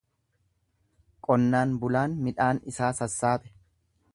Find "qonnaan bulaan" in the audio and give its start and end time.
1.27-2.15